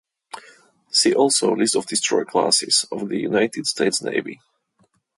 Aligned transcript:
See 0.89 1.13
also 1.13 1.53
List 1.55 1.75
of 1.75 1.85
destroyer 1.85 2.25
classes 2.25 2.87
of 2.91 3.07
the 3.07 3.19
United 3.19 3.67
States 3.67 4.01
Navy. 4.01 4.41